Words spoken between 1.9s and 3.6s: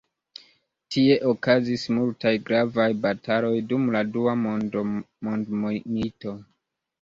multaj gravaj bataloj